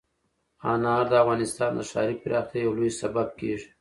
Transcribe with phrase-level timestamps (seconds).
[0.71, 3.67] انار د افغانستان د ښاري پراختیا یو لوی سبب کېږي.